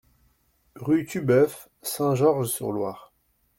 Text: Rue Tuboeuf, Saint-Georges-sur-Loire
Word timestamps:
Rue 0.77 1.05
Tuboeuf, 1.05 1.69
Saint-Georges-sur-Loire 1.83 3.13